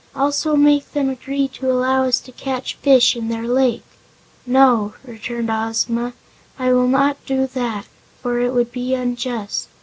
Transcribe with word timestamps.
Also 0.15 0.55
make 0.55 0.93
them 0.93 1.11
agree 1.11 1.47
to 1.47 1.69
allow 1.69 2.05
us 2.05 2.19
to 2.21 2.31
catch 2.31 2.73
fish 2.77 3.15
in 3.15 3.27
their 3.29 3.47
lake." 3.47 3.83
"No," 4.47 4.95
returned 5.05 5.51
Ozma, 5.51 6.13
"I 6.57 6.73
will 6.73 6.87
not 6.87 7.23
do 7.27 7.45
that, 7.45 7.85
for 8.19 8.39
it 8.39 8.51
would 8.51 8.71
be 8.71 8.95
unjust. 8.95 9.67